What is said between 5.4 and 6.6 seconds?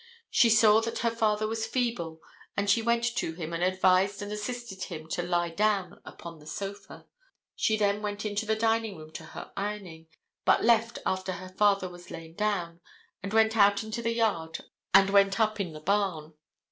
down upon the